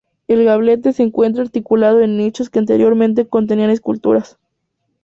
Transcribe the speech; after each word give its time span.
El 0.27 0.45
gablete 0.45 0.93
se 0.93 1.03
encuentra 1.03 1.43
articulado 1.43 2.01
en 2.01 2.17
nichos 2.17 2.49
que 2.49 2.57
anteriormente 2.57 3.27
contenían 3.27 3.69
esculturas. 3.69 4.39